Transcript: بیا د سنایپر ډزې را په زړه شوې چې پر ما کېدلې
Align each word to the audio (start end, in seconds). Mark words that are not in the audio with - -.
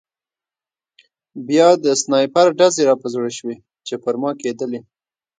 بیا 1.47 1.67
د 1.83 1.85
سنایپر 2.01 2.47
ډزې 2.59 2.83
را 2.89 2.95
په 3.01 3.07
زړه 3.13 3.29
شوې 3.37 3.55
چې 3.87 3.95
پر 4.03 4.15
ما 4.21 4.31
کېدلې 4.41 4.79